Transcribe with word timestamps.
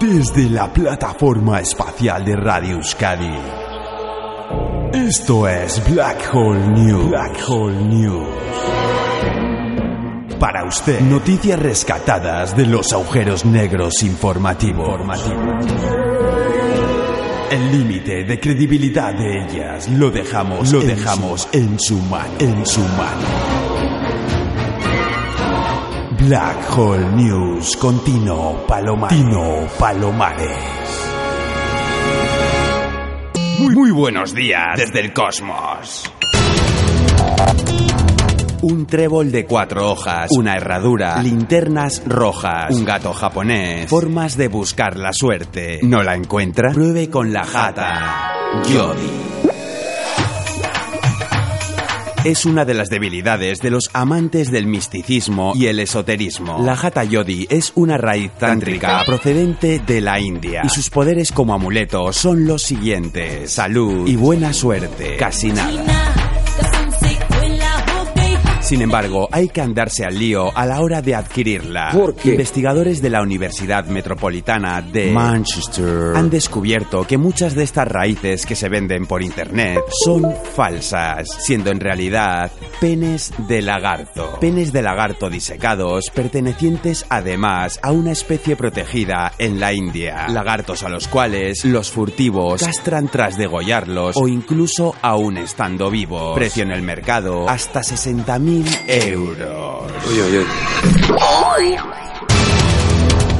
Desde 0.00 0.50
la 0.50 0.72
plataforma 0.72 1.60
espacial 1.60 2.24
de 2.24 2.34
Radio 2.34 2.74
Euskadi. 2.74 3.38
Esto 4.92 5.46
es 5.46 5.80
Black 5.88 6.28
Hole 6.34 6.66
News. 6.66 7.08
Black 7.08 7.38
Hole 7.48 7.84
News. 7.84 8.26
Para 10.40 10.64
usted, 10.64 11.00
noticias 11.02 11.56
rescatadas 11.56 12.56
de 12.56 12.66
los 12.66 12.92
agujeros 12.94 13.44
negros 13.44 14.02
informativos. 14.02 15.00
El 17.52 17.70
límite 17.70 18.24
de 18.24 18.40
credibilidad 18.40 19.14
de 19.14 19.44
ellas 19.44 19.88
lo 19.88 20.10
dejamos, 20.10 20.72
lo 20.72 20.80
dejamos 20.80 21.48
en 21.52 21.78
su 21.78 21.98
mano, 21.98 22.34
en 22.40 22.66
su 22.66 22.80
mano. 22.80 23.99
Black 26.20 26.76
Hole 26.76 27.12
News 27.16 27.78
con 27.78 28.04
Tino 28.04 28.66
Palomares. 28.68 29.18
Tino 29.18 29.66
Palomares. 29.78 30.50
Muy, 33.58 33.74
muy 33.74 33.90
buenos 33.90 34.34
días 34.34 34.76
desde 34.76 35.00
el 35.00 35.14
cosmos. 35.14 36.12
Un 38.60 38.86
trébol 38.86 39.32
de 39.32 39.46
cuatro 39.46 39.90
hojas, 39.90 40.30
una 40.32 40.56
herradura, 40.56 41.22
linternas 41.22 42.02
rojas, 42.04 42.74
un 42.74 42.84
gato 42.84 43.14
japonés, 43.14 43.88
formas 43.88 44.36
de 44.36 44.48
buscar 44.48 44.98
la 44.98 45.12
suerte. 45.14 45.80
¿No 45.82 46.02
la 46.02 46.16
encuentra? 46.16 46.72
Pruebe 46.72 47.08
con 47.08 47.32
la 47.32 47.44
jata. 47.44 48.34
Yodi. 48.68 49.29
Es 52.22 52.44
una 52.44 52.66
de 52.66 52.74
las 52.74 52.90
debilidades 52.90 53.60
de 53.60 53.70
los 53.70 53.88
amantes 53.94 54.50
del 54.50 54.66
misticismo 54.66 55.54
y 55.54 55.68
el 55.68 55.80
esoterismo. 55.80 56.58
La 56.62 56.74
Hatha 56.74 57.02
Yodi 57.02 57.46
es 57.48 57.72
una 57.76 57.96
raíz 57.96 58.30
tántrica 58.32 59.02
procedente 59.06 59.78
de 59.78 60.02
la 60.02 60.20
India 60.20 60.60
y 60.62 60.68
sus 60.68 60.90
poderes 60.90 61.32
como 61.32 61.54
amuleto 61.54 62.12
son 62.12 62.46
los 62.46 62.62
siguientes: 62.62 63.52
salud 63.52 64.06
y 64.06 64.16
buena 64.16 64.52
suerte. 64.52 65.16
Casi 65.16 65.50
nada. 65.50 66.19
Sin 68.70 68.82
embargo, 68.82 69.28
hay 69.32 69.48
que 69.48 69.60
andarse 69.60 70.04
al 70.04 70.16
lío 70.16 70.56
a 70.56 70.64
la 70.64 70.80
hora 70.80 71.02
de 71.02 71.16
adquirirla. 71.16 71.90
¿Por 71.90 72.14
qué? 72.14 72.30
Investigadores 72.30 73.02
de 73.02 73.10
la 73.10 73.20
Universidad 73.20 73.86
Metropolitana 73.86 74.80
de 74.80 75.10
Manchester 75.10 76.12
han 76.14 76.30
descubierto 76.30 77.04
que 77.04 77.18
muchas 77.18 77.56
de 77.56 77.64
estas 77.64 77.88
raíces 77.88 78.46
que 78.46 78.54
se 78.54 78.68
venden 78.68 79.06
por 79.06 79.24
internet 79.24 79.80
son 80.04 80.24
falsas, 80.54 81.26
siendo 81.40 81.72
en 81.72 81.80
realidad 81.80 82.52
penes 82.80 83.32
de 83.48 83.60
lagarto. 83.60 84.38
Penes 84.40 84.72
de 84.72 84.82
lagarto 84.82 85.28
disecados 85.28 86.08
pertenecientes 86.14 87.06
además 87.08 87.80
a 87.82 87.90
una 87.90 88.12
especie 88.12 88.54
protegida 88.54 89.32
en 89.38 89.58
la 89.58 89.72
India. 89.72 90.28
Lagartos 90.28 90.84
a 90.84 90.88
los 90.88 91.08
cuales 91.08 91.64
los 91.64 91.90
furtivos 91.90 92.62
castran 92.62 93.08
tras 93.08 93.36
degollarlos 93.36 94.16
o 94.16 94.28
incluso 94.28 94.94
aún 95.02 95.38
estando 95.38 95.90
vivos. 95.90 96.36
Precio 96.36 96.62
en 96.62 96.70
el 96.70 96.82
mercado 96.82 97.48
hasta 97.48 97.80
60.000 97.80 98.59
euros. 98.86 99.92
Uy, 100.08 100.20
uy, 100.20 100.38
uy. 100.38 100.44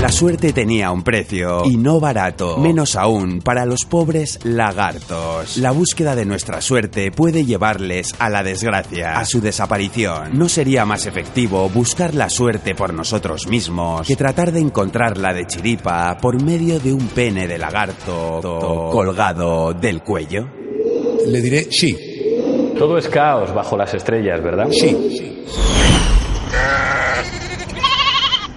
La 0.00 0.12
suerte 0.12 0.52
tenía 0.52 0.92
un 0.92 1.02
precio 1.02 1.64
y 1.64 1.76
no 1.76 1.98
barato, 1.98 2.58
menos 2.58 2.94
aún 2.94 3.40
para 3.40 3.66
los 3.66 3.80
pobres 3.84 4.38
lagartos. 4.44 5.56
La 5.56 5.72
búsqueda 5.72 6.14
de 6.14 6.24
nuestra 6.24 6.60
suerte 6.60 7.10
puede 7.10 7.44
llevarles 7.44 8.14
a 8.20 8.30
la 8.30 8.44
desgracia, 8.44 9.18
a 9.18 9.24
su 9.24 9.40
desaparición. 9.40 10.38
¿No 10.38 10.48
sería 10.48 10.86
más 10.86 11.06
efectivo 11.06 11.68
buscar 11.68 12.14
la 12.14 12.30
suerte 12.30 12.76
por 12.76 12.94
nosotros 12.94 13.48
mismos 13.48 14.06
que 14.06 14.14
tratar 14.14 14.52
de 14.52 14.60
encontrarla 14.60 15.34
de 15.34 15.48
chiripa 15.48 16.16
por 16.18 16.40
medio 16.40 16.78
de 16.78 16.92
un 16.92 17.08
pene 17.08 17.48
de 17.48 17.58
lagarto 17.58 18.40
colgado 18.92 19.74
del 19.74 20.00
cuello? 20.04 20.48
Le 21.26 21.42
diré 21.42 21.66
sí, 21.72 22.07
Todo 22.78 22.96
es 22.96 23.08
caos 23.08 23.52
bajo 23.52 23.76
las 23.76 23.92
estrellas, 23.94 24.42
¿verdad? 24.42 24.68
sí. 24.70 25.44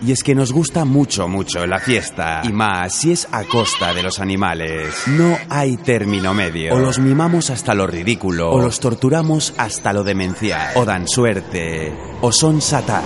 Y 0.03 0.11
es 0.11 0.23
que 0.23 0.33
nos 0.33 0.51
gusta 0.51 0.83
mucho, 0.83 1.27
mucho 1.27 1.67
la 1.67 1.77
fiesta. 1.79 2.41
Y 2.43 2.51
más 2.51 2.95
si 2.95 3.11
es 3.11 3.27
a 3.31 3.43
costa 3.43 3.93
de 3.93 4.01
los 4.01 4.19
animales. 4.19 5.03
No 5.05 5.37
hay 5.47 5.77
término 5.77 6.33
medio. 6.33 6.73
O 6.73 6.79
los 6.79 6.97
mimamos 6.97 7.51
hasta 7.51 7.75
lo 7.75 7.85
ridículo. 7.85 8.49
O 8.49 8.59
los 8.59 8.79
torturamos 8.79 9.53
hasta 9.57 9.93
lo 9.93 10.03
demencial. 10.03 10.71
O 10.75 10.85
dan 10.85 11.07
suerte. 11.07 11.93
O 12.21 12.31
son 12.31 12.61
satán. 12.61 13.03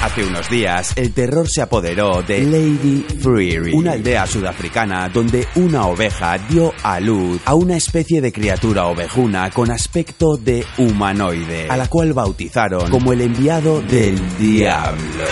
Hace 0.00 0.24
unos 0.24 0.48
días, 0.48 0.92
el 0.94 1.12
terror 1.12 1.48
se 1.48 1.60
apoderó 1.60 2.22
de 2.22 2.44
Lady 2.44 3.04
Freery, 3.20 3.72
una 3.74 3.92
aldea 3.92 4.28
sudafricana 4.28 5.08
donde 5.08 5.48
una 5.56 5.86
oveja 5.86 6.38
dio 6.38 6.72
a 6.84 7.00
luz 7.00 7.40
a 7.44 7.54
una 7.54 7.76
especie 7.76 8.20
de 8.20 8.30
criatura 8.30 8.86
ovejuna 8.86 9.50
con 9.50 9.72
aspecto 9.72 10.36
de 10.36 10.64
humanoide, 10.78 11.68
a 11.68 11.76
la 11.76 11.88
cual 11.88 12.12
bautizaron 12.12 12.88
como 12.90 13.12
el 13.12 13.22
enviado 13.22 13.82
del 13.82 14.20
diablo. 14.38 15.24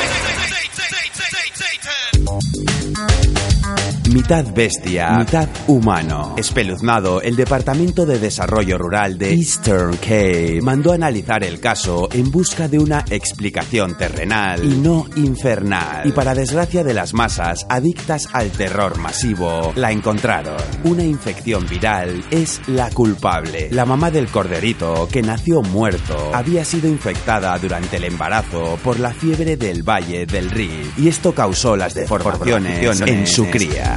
Mitad 4.17 4.47
bestia, 4.55 5.19
mitad 5.19 5.47
humano. 5.67 6.37
Espeluznado, 6.39 7.21
el 7.21 7.37
Departamento 7.37 8.07
de 8.07 8.19
Desarrollo 8.19 8.79
Rural 8.79 9.19
de 9.19 9.35
Eastern 9.35 9.95
Cape 9.99 10.61
mandó 10.63 10.93
analizar 10.93 11.45
el 11.45 11.61
caso 11.61 12.09
en 12.11 12.31
busca 12.31 12.67
de 12.67 12.79
una 12.79 13.05
explicación 13.11 13.95
terrenal 13.95 14.65
y 14.65 14.79
no 14.79 15.05
infernal. 15.17 16.09
Y 16.09 16.13
para 16.13 16.35
desgracia 16.35 16.83
de 16.83 16.95
las 16.95 17.13
masas 17.13 17.67
adictas 17.69 18.31
al 18.33 18.51
terror 18.53 18.97
masivo, 18.97 19.75
la 19.77 19.93
encontraron. 19.93 20.57
Una 20.85 21.05
infección 21.05 21.67
viral 21.67 22.25
es 22.31 22.63
la 22.69 22.89
culpable. 22.89 23.69
La 23.71 23.85
mamá 23.85 24.11
del 24.11 24.29
corderito, 24.29 25.09
que 25.13 25.21
nació 25.21 25.61
muerto, 25.61 26.31
había 26.33 26.65
sido 26.65 26.89
infectada 26.89 27.59
durante 27.59 27.99
el 27.99 28.05
embarazo 28.05 28.79
por 28.83 28.99
la 28.99 29.13
fiebre 29.13 29.59
del 29.59 29.83
Valle 29.83 30.25
del 30.25 30.51
Rift 30.51 30.99
y 30.99 31.09
esto 31.09 31.35
causó 31.35 31.77
las 31.77 31.93
deformaciones 31.93 33.03
en 33.03 33.27
su 33.27 33.51
cría. 33.51 33.95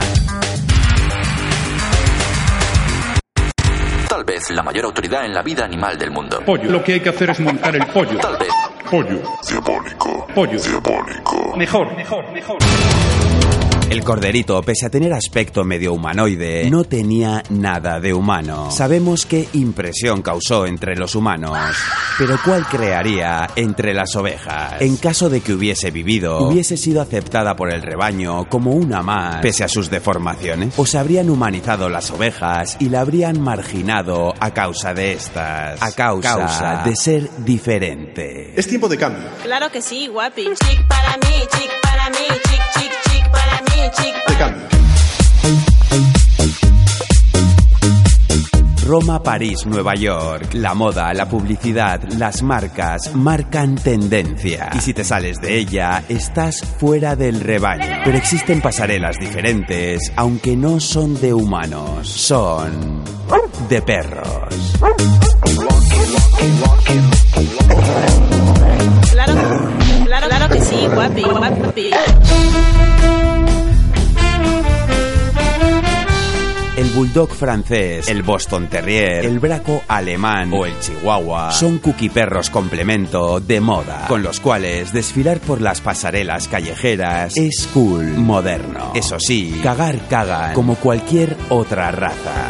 Vez 4.40 4.50
la 4.56 4.64
mayor 4.64 4.86
autoridad 4.86 5.26
en 5.26 5.34
la 5.34 5.42
vida 5.42 5.66
animal 5.66 5.98
del 5.98 6.12
mundo. 6.12 6.42
Pollo. 6.46 6.72
Lo 6.72 6.84
que 6.84 6.94
hay 6.94 7.00
que 7.02 7.10
hacer 7.10 7.30
es 7.30 7.40
montar 7.40 7.76
el 7.76 7.86
pollo. 7.88 8.18
Tal 8.20 8.38
vez 8.38 8.50
Pollo. 8.90 9.22
Diabólico. 9.48 10.28
Pollo. 10.34 10.60
Diabólico. 10.60 11.56
Mejor, 11.58 11.96
mejor, 11.96 12.32
mejor. 12.32 12.58
El 13.90 14.04
corderito, 14.04 14.62
pese 14.62 14.86
a 14.86 14.92
tener 14.92 15.12
aspecto 15.14 15.64
medio 15.64 15.94
humanoide, 15.94 16.70
no 16.70 16.84
tenía 16.84 17.42
nada 17.50 18.00
de 18.00 18.14
humano. 18.14 18.70
Sabemos 18.70 19.26
qué 19.26 19.50
impresión 19.54 20.22
causó 20.22 20.68
entre 20.68 20.96
los 20.96 21.16
humanos, 21.16 21.58
pero 22.20 22.38
¿cuál 22.46 22.68
crearía 22.68 23.50
entre 23.56 23.96
las 23.96 24.16
ovejas? 24.16 24.80
En 24.80 24.96
caso 24.98 25.28
de 25.32 25.42
que 25.42 25.54
hubiese 25.54 25.90
vivido, 25.90 26.38
hubiese 26.38 26.78
sido 26.78 27.02
aceptada 27.02 27.56
por 27.56 27.72
el 27.72 27.82
rebaño 27.82 28.48
como 28.48 28.74
una 28.74 29.02
más, 29.02 29.38
pese 29.38 29.64
a 29.64 29.68
sus 29.68 29.90
deformaciones, 29.90 30.76
o 30.78 30.86
se 30.86 31.00
habrían 31.00 31.32
humanizado 31.32 31.90
las 31.90 32.12
ovejas 32.12 32.78
y 32.80 32.90
la 32.90 33.02
habrían 33.02 33.42
marginado 33.42 34.36
a 34.40 34.54
causa 34.54 34.94
de 34.94 35.14
estas, 35.14 35.82
a 35.82 35.92
causa, 35.94 36.84
de 36.86 36.96
ser 36.96 37.28
diferente. 37.40 38.54
Es 38.56 38.68
tiempo 38.68 38.88
de 38.88 38.98
cambio. 38.98 39.30
Claro 39.42 39.72
que 39.72 39.82
sí, 39.82 40.06
guapi. 40.08 40.44
Chic 40.44 40.88
para 40.88 41.18
mí, 41.18 41.48
chic 41.58 41.72
para 41.82 42.10
mí, 42.12 42.28
chic, 42.28 42.62
chic, 42.84 42.92
Roma, 48.90 49.22
París, 49.22 49.68
Nueva 49.68 49.94
York. 49.94 50.56
La 50.56 50.74
moda, 50.74 51.14
la 51.14 51.30
publicidad, 51.30 52.02
las 52.18 52.42
marcas 52.42 53.14
marcan 53.14 53.76
tendencia. 53.76 54.72
Y 54.74 54.80
si 54.80 54.96
te 54.96 55.04
sales 55.04 55.40
de 55.40 55.60
ella, 55.60 56.04
estás 56.10 56.62
fuera 56.66 57.16
del 57.16 57.40
rebaño. 57.40 58.02
Pero 58.04 58.18
existen 58.18 58.62
pasarelas 58.62 59.18
diferentes, 59.20 60.12
aunque 60.16 60.58
no 60.58 60.80
son 60.80 61.22
de 61.22 61.36
humanos. 61.36 62.10
Son 62.10 63.04
de 63.70 63.82
perros. 63.84 64.76
Claro 70.28 70.50
que 70.50 70.62
sí, 70.62 70.88
guapi, 70.88 71.22
guapi. 71.22 71.92
Bulldog 77.00 77.30
francés, 77.30 78.10
el 78.10 78.24
Boston 78.24 78.68
Terrier, 78.68 79.24
el 79.24 79.40
braco 79.40 79.84
alemán 79.88 80.52
o 80.52 80.66
el 80.66 80.78
chihuahua 80.82 81.50
son 81.50 81.80
perros 82.14 82.50
complemento 82.50 83.40
de 83.40 83.62
moda, 83.62 84.06
con 84.10 84.22
los 84.22 84.42
cuales 84.42 84.92
desfilar 84.92 85.40
por 85.40 85.62
las 85.62 85.80
pasarelas 85.80 86.50
callejeras 86.50 87.38
es 87.38 87.70
cool, 87.74 88.06
moderno. 88.18 88.92
Eso 88.94 89.18
sí, 89.18 89.62
cagar 89.64 90.10
cagan 90.10 90.54
como 90.54 90.76
cualquier 90.76 91.38
otra 91.48 91.90
raza. 91.90 92.50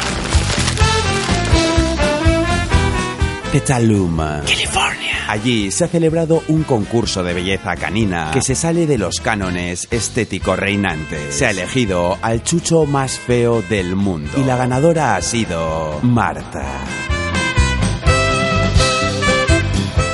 Petaluma, 3.52 4.42
California. 4.48 4.99
Allí 5.30 5.70
se 5.70 5.84
ha 5.84 5.88
celebrado 5.88 6.42
un 6.48 6.64
concurso 6.64 7.22
de 7.22 7.36
belleza 7.36 7.76
canina 7.76 8.31
que 8.34 8.42
se 8.42 8.56
sale 8.56 8.88
de 8.88 8.98
los 8.98 9.20
cánones 9.20 9.88
estéticos 9.92 10.58
reinantes. 10.58 11.36
Se 11.36 11.46
ha 11.46 11.52
elegido 11.52 12.18
al 12.24 12.42
chucho 12.42 12.88
más 12.88 13.20
feo 13.20 13.62
del 13.62 13.96
mundo 13.96 14.31
y 14.38 14.44
la 14.44 14.58
ganadora 14.58 15.16
ha 15.16 15.22
sido 15.22 16.00
Marta. 16.02 16.66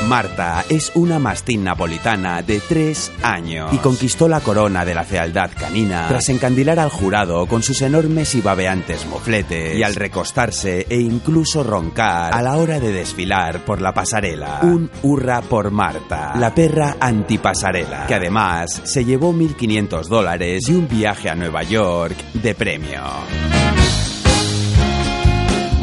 Marta 0.07 0.63
es 0.69 0.91
una 0.93 1.17
mastín 1.17 1.63
napolitana 1.63 2.43
de 2.43 2.59
tres 2.59 3.11
años 3.23 3.73
y 3.73 3.77
conquistó 3.77 4.27
la 4.27 4.39
corona 4.39 4.85
de 4.85 4.93
la 4.93 5.03
fealdad 5.03 5.49
canina 5.57 6.07
tras 6.07 6.29
encandilar 6.29 6.79
al 6.79 6.89
jurado 6.89 7.47
con 7.47 7.63
sus 7.63 7.81
enormes 7.81 8.35
y 8.35 8.41
babeantes 8.41 9.07
mofletes 9.07 9.75
y 9.75 9.81
al 9.81 9.95
recostarse 9.95 10.85
e 10.87 10.99
incluso 10.99 11.63
roncar 11.63 12.33
a 12.33 12.41
la 12.43 12.57
hora 12.57 12.79
de 12.79 12.91
desfilar 12.91 13.65
por 13.65 13.81
la 13.81 13.93
pasarela. 13.93 14.59
Un 14.61 14.91
hurra 15.01 15.41
por 15.41 15.71
Marta, 15.71 16.33
la 16.35 16.53
perra 16.53 16.97
antipasarela, 16.99 18.05
que 18.05 18.15
además 18.15 18.81
se 18.85 19.05
llevó 19.05 19.33
1.500 19.33 20.07
dólares 20.07 20.69
y 20.69 20.73
un 20.73 20.87
viaje 20.87 21.29
a 21.29 21.35
Nueva 21.35 21.63
York 21.63 22.15
de 22.33 22.53
premio. 22.53 23.01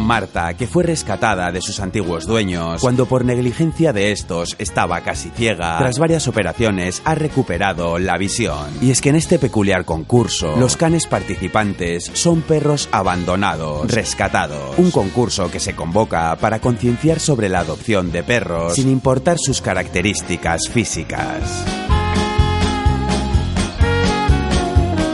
Marta, 0.03 0.55
que 0.55 0.67
fue 0.67 0.85
rescatada 0.85 1.51
de 1.51 1.61
sus 1.61 1.81
antiguos 1.81 2.27
dueños 2.27 2.81
cuando 2.81 3.07
por 3.07 3.25
negligencia 3.25 3.93
de 3.93 4.13
estos 4.13 4.57
estaba 4.59 5.01
casi 5.01 5.31
ciega, 5.31 5.79
tras 5.79 5.99
varias 5.99 6.29
operaciones 6.29 7.03
ha 7.05 7.15
recuperado 7.15 7.99
la 7.99 8.19
visión. 8.19 8.69
Y 8.81 8.91
es 8.91 9.01
que 9.01 9.11
en 9.11 9.17
este 9.17 9.39
peculiar 9.39 9.85
concurso, 9.85 10.57
los 10.57 10.77
canes 10.77 11.07
participantes 11.07 12.11
son 12.15 12.43
perros 12.43 12.89
abandonados, 12.93 13.91
rescatados. 13.91 14.79
Un 14.79 14.91
concurso 14.91 15.51
que 15.51 15.61
se 15.61 15.75
convoca 15.75 16.37
para 16.37 16.61
concienciar 16.61 17.21
sobre 17.21 17.49
la 17.49 17.61
adopción 17.61 18.13
de 18.13 18.23
perros 18.23 18.75
sin 18.75 18.91
importar 18.91 19.39
sus 19.39 19.61
características 19.61 20.69
físicas. 20.71 21.82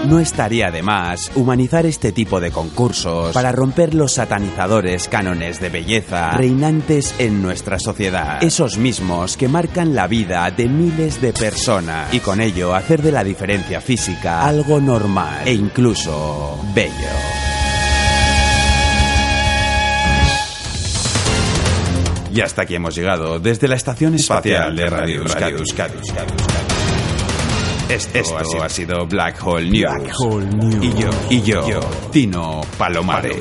No 0.08 0.20
estaría 0.20 0.70
de 0.70 0.82
más 0.82 1.30
humanizar 1.34 1.84
este 1.84 2.12
tipo 2.12 2.40
de 2.40 2.50
concursos 2.50 3.34
para 3.34 3.52
romper 3.52 3.92
los 3.92 4.12
satanizadores 4.12 5.06
cánones 5.06 5.60
de 5.60 5.68
belleza 5.68 6.30
reinantes 6.30 7.14
en 7.18 7.42
nuestra 7.42 7.78
sociedad. 7.78 8.42
Esos 8.42 8.78
mismos 8.78 9.36
que 9.36 9.48
marcan 9.48 9.94
la 9.94 10.06
vida 10.06 10.50
de 10.50 10.66
miles 10.66 11.20
de 11.20 11.34
personas 11.34 12.14
y 12.14 12.20
con 12.20 12.40
ello 12.40 12.74
hacer 12.74 13.02
de 13.02 13.12
la 13.12 13.22
diferencia 13.22 13.82
física 13.82 14.46
algo 14.46 14.80
normal 14.80 15.46
e 15.46 15.52
incluso 15.52 16.58
bello. 16.74 16.94
Y 22.32 22.40
hasta 22.40 22.62
aquí 22.62 22.76
hemos 22.76 22.94
llegado 22.94 23.38
desde 23.40 23.68
la 23.68 23.76
estación 23.76 24.14
espacial 24.14 24.74
de 24.74 24.86
Radio 24.86 25.20
Euskadi. 25.20 25.98
Esto, 27.88 28.36
ha, 28.62 28.68
sido, 28.68 29.06
Black 29.06 29.42
Hole 29.42 29.70
News. 29.70 29.94
Y 30.82 30.92
yo, 31.00 31.10
y 31.30 31.42
yo, 31.42 31.80
Tino 32.12 32.60
Palomares. 32.76 33.38